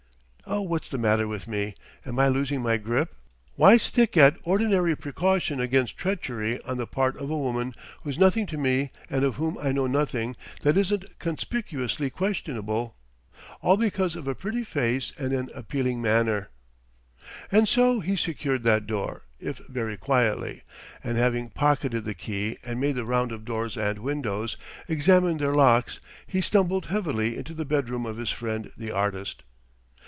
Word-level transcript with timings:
Oh, 0.47 0.59
what's 0.61 0.89
the 0.89 0.97
matter 0.97 1.29
with 1.29 1.47
me? 1.47 1.75
Am 2.05 2.19
I 2.19 2.27
losing 2.27 2.61
my 2.61 2.75
grip? 2.75 3.15
Why 3.55 3.77
stick 3.77 4.17
at 4.17 4.35
ordinary 4.43 4.97
precaution 4.97 5.61
against 5.61 5.95
treachery 5.97 6.61
on 6.63 6.75
the 6.75 6.85
part 6.87 7.15
of 7.15 7.29
a 7.29 7.37
woman 7.37 7.73
who's 8.03 8.17
nothing 8.19 8.45
to 8.47 8.57
me 8.57 8.89
and 9.09 9.23
of 9.23 9.35
whom 9.37 9.57
I 9.59 9.71
know 9.71 9.87
nothing 9.87 10.35
that 10.63 10.75
isn't 10.75 11.17
conspicuously 11.19 12.09
questionable?... 12.09 12.97
All 13.61 13.77
because 13.77 14.17
of 14.17 14.27
a 14.27 14.35
pretty 14.35 14.65
face 14.65 15.13
and 15.17 15.31
an 15.31 15.47
appealing 15.55 16.01
manner!" 16.01 16.49
And 17.49 17.65
so 17.65 18.01
he 18.01 18.17
secured 18.17 18.63
that 18.63 18.85
door, 18.85 19.21
if 19.39 19.59
very 19.69 19.95
quietly; 19.95 20.63
and 21.01 21.17
having 21.17 21.49
pocketed 21.49 22.03
the 22.03 22.13
key 22.15 22.57
and 22.65 22.77
made 22.81 22.95
the 22.95 23.05
round 23.05 23.31
of 23.31 23.45
doors 23.45 23.77
and 23.77 23.99
windows, 23.99 24.57
examining 24.89 25.37
their 25.37 25.55
locks, 25.55 26.01
he 26.27 26.41
stumbled 26.41 26.87
heavily 26.87 27.37
into 27.37 27.53
the 27.53 27.65
bedroom 27.65 28.05
of 28.05 28.17
his 28.17 28.31
friend 28.31 28.69
the 28.75 28.91
artist. 28.91 29.43